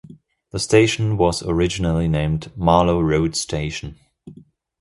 [0.49, 3.99] The station was originally named Marlow Road station.